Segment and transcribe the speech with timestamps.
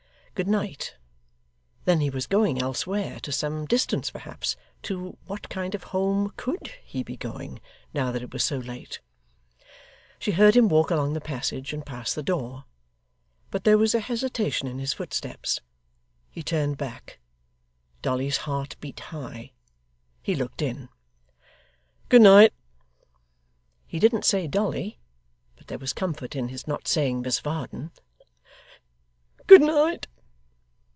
[0.33, 0.95] Good night!
[1.85, 4.55] Then he was going elsewhere to some distance, perhaps.
[4.83, 7.61] To what kind of home COULD he be going,
[7.93, 9.01] now that it was so late!
[10.17, 12.65] She heard him walk along the passage, and pass the door.
[13.51, 15.59] But there was a hesitation in his footsteps.
[16.31, 17.19] He turned back
[18.01, 19.51] Dolly's heart beat high
[20.23, 20.89] he looked in.
[22.09, 22.53] 'Good night!'
[23.85, 24.97] he didn't say Dolly,
[25.55, 27.91] but there was comfort in his not saying Miss Varden.
[29.45, 30.07] 'Good night!